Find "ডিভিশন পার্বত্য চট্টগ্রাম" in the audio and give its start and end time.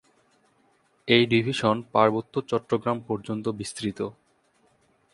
1.25-2.97